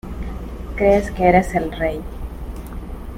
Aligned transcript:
Crees 0.77 1.11
que 1.11 1.25
eres 1.29 1.53
el 1.53 1.71
rey. 1.73 2.01